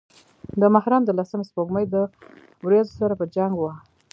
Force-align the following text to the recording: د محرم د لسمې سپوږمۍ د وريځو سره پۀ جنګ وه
د 0.59 0.61
محرم 0.73 1.01
د 1.05 1.09
لسمې 1.19 1.45
سپوږمۍ 1.49 1.85
د 1.89 1.95
وريځو 2.65 2.93
سره 2.99 3.13
پۀ 3.19 3.25
جنګ 3.35 3.53
وه 3.57 3.73